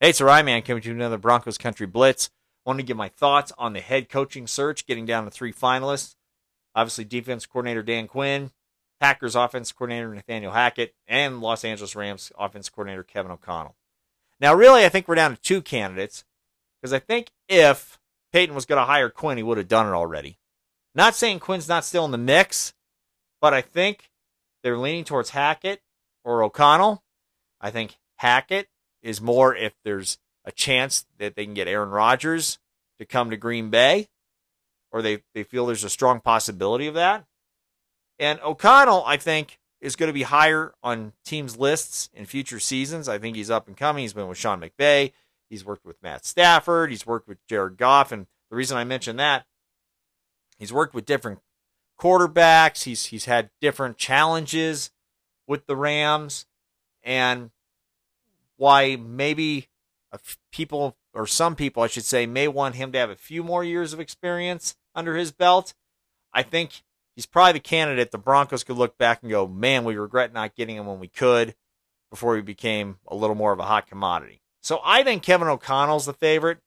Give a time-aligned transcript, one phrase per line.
[0.00, 2.30] Hey, it's a Man coming to another Broncos Country Blitz.
[2.64, 6.14] Want to give my thoughts on the head coaching search, getting down to three finalists.
[6.74, 8.50] Obviously, defense coordinator Dan Quinn,
[8.98, 13.76] Packers offense coordinator Nathaniel Hackett, and Los Angeles Rams offense coordinator Kevin O'Connell.
[14.40, 16.24] Now, really, I think we're down to two candidates
[16.80, 17.98] because I think if
[18.32, 20.38] Paton was going to hire Quinn, he would have done it already.
[20.94, 22.72] Not saying Quinn's not still in the mix,
[23.40, 24.10] but I think
[24.62, 25.82] they're leaning towards Hackett
[26.24, 27.02] or O'Connell.
[27.60, 28.68] I think Hackett
[29.02, 32.58] is more if there's a chance that they can get Aaron Rodgers
[32.98, 34.08] to come to Green Bay,
[34.90, 37.24] or they, they feel there's a strong possibility of that.
[38.18, 43.08] And O'Connell, I think, is going to be higher on teams' lists in future seasons.
[43.08, 44.02] I think he's up and coming.
[44.02, 45.12] He's been with Sean McVay.
[45.48, 46.90] He's worked with Matt Stafford.
[46.90, 48.12] He's worked with Jared Goff.
[48.12, 49.46] And the reason I mention that,
[50.58, 51.40] he's worked with different
[51.98, 52.84] quarterbacks.
[52.84, 54.90] He's he's had different challenges
[55.46, 56.46] with the Rams,
[57.02, 57.50] and
[58.60, 59.68] why maybe
[60.52, 63.64] people or some people, I should say, may want him to have a few more
[63.64, 65.72] years of experience under his belt.
[66.34, 66.82] I think
[67.16, 70.54] he's probably the candidate the Broncos could look back and go, man, we regret not
[70.54, 71.54] getting him when we could
[72.10, 74.42] before he became a little more of a hot commodity.
[74.60, 76.58] So I think Kevin O'Connell's the favorite.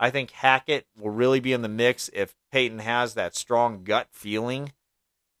[0.00, 4.08] I think Hackett will really be in the mix if Paton has that strong gut
[4.12, 4.72] feeling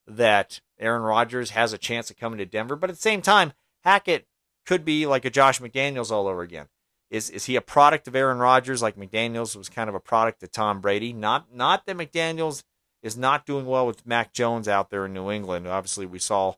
[0.06, 2.76] that Aaron Rodgers has a chance of coming to Denver.
[2.76, 4.26] But at the same time, Hackett
[4.68, 6.66] could be like a Josh McDaniels all over again.
[7.10, 10.42] Is is he a product of Aaron Rodgers like McDaniels was kind of a product
[10.42, 11.14] of Tom Brady?
[11.14, 12.64] Not not that McDaniels
[13.02, 15.66] is not doing well with Mac Jones out there in New England.
[15.66, 16.52] Obviously, we saw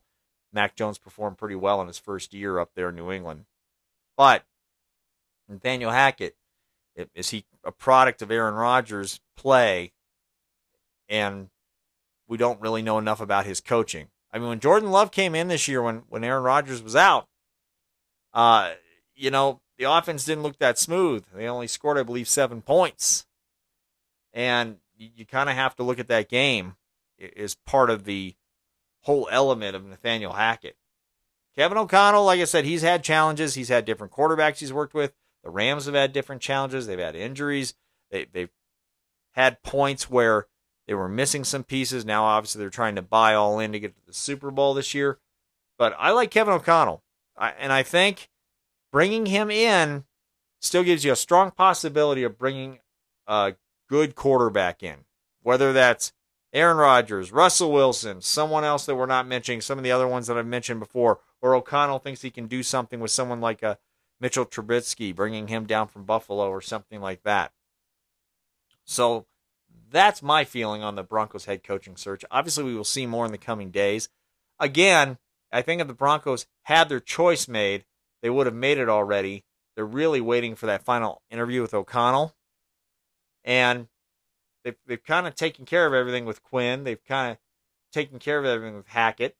[0.51, 3.45] Mac Jones perform pretty well in his first year up there in New England.
[4.17, 4.43] But
[5.47, 6.35] Nathaniel Hackett,
[7.15, 9.93] is he a product of Aaron Rodgers' play?
[11.07, 11.49] And
[12.27, 14.09] we don't really know enough about his coaching.
[14.33, 17.29] I mean, when Jordan Love came in this year, when when Aaron Rodgers was out,
[18.33, 18.71] uh,
[19.15, 21.25] you know, the offense didn't look that smooth.
[21.33, 23.25] They only scored, I believe, seven points.
[24.33, 26.75] And you, you kind of have to look at that game
[27.35, 28.35] as part of the
[29.01, 30.77] whole element of Nathaniel Hackett.
[31.55, 33.55] Kevin O'Connell, like I said, he's had challenges.
[33.55, 35.13] He's had different quarterbacks he's worked with.
[35.43, 36.87] The Rams have had different challenges.
[36.87, 37.73] They've had injuries.
[38.09, 38.51] They, they've
[39.31, 40.47] had points where
[40.87, 42.05] they were missing some pieces.
[42.05, 44.93] Now, obviously, they're trying to buy all in to get to the Super Bowl this
[44.93, 45.19] year.
[45.77, 47.03] But I like Kevin O'Connell.
[47.37, 48.29] I, and I think
[48.91, 50.05] bringing him in
[50.59, 52.79] still gives you a strong possibility of bringing
[53.27, 53.55] a
[53.89, 55.05] good quarterback in,
[55.41, 56.13] whether that's
[56.53, 60.27] Aaron Rodgers, Russell Wilson, someone else that we're not mentioning, some of the other ones
[60.27, 63.77] that I've mentioned before, or O'Connell thinks he can do something with someone like a
[64.19, 67.53] Mitchell Trubisky, bringing him down from Buffalo or something like that.
[68.85, 69.25] So
[69.89, 72.23] that's my feeling on the Broncos head coaching search.
[72.29, 74.09] Obviously, we will see more in the coming days.
[74.59, 75.17] Again,
[75.51, 77.85] I think if the Broncos had their choice made,
[78.21, 79.43] they would have made it already.
[79.75, 82.35] They're really waiting for that final interview with O'Connell.
[83.43, 83.87] And
[84.63, 86.83] they've, they've kind of taken care of everything with Quinn.
[86.83, 87.37] They've kind of
[87.91, 89.35] taken care of everything with Hackett.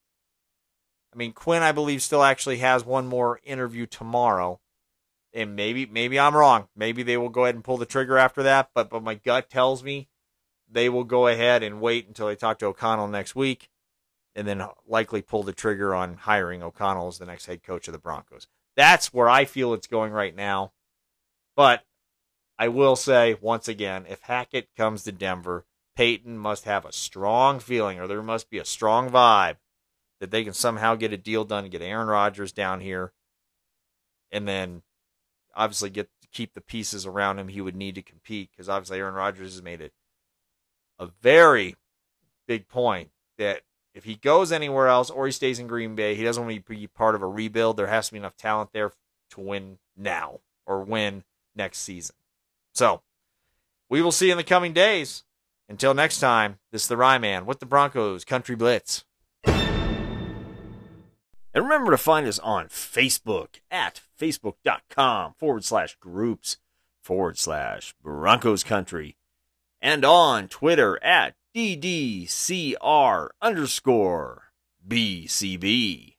[1.13, 4.59] I mean, Quinn, I believe, still actually has one more interview tomorrow.
[5.33, 6.67] And maybe maybe I'm wrong.
[6.75, 8.71] Maybe they will go ahead and pull the trigger after that.
[8.75, 10.09] But but my gut tells me
[10.69, 13.69] they will go ahead and wait until they talk to O'Connell next week
[14.35, 17.91] and then likely pull the trigger on hiring O'Connell as the next head coach of
[17.91, 18.47] the Broncos.
[18.75, 20.71] That's where I feel it's going right now.
[21.55, 21.83] But
[22.57, 25.65] I will say once again, if Hackett comes to Denver,
[25.95, 29.57] Paton must have a strong feeling, or there must be a strong vibe
[30.19, 33.11] that they can somehow get a deal done and get Aaron Rodgers down here,
[34.31, 34.83] and then
[35.53, 39.15] obviously get keep the pieces around him he would need to compete because obviously Aaron
[39.15, 39.91] Rodgers has made it
[40.97, 41.75] a very
[42.47, 46.23] big point that if he goes anywhere else or he stays in Green Bay, he
[46.23, 47.77] doesn't want to be part of a rebuild.
[47.77, 48.93] There has to be enough talent there
[49.31, 51.23] to win now or win
[51.55, 52.15] next season.
[52.73, 53.01] So
[53.89, 55.23] we will see in the coming days.
[55.67, 59.05] Until next time, this is the Ryman with the Broncos Country Blitz.
[61.53, 66.57] And remember to find us on Facebook at facebook.com forward slash groups
[67.01, 69.17] forward slash Broncos Country
[69.81, 74.53] and on Twitter at DDCR underscore
[74.87, 76.13] BCB.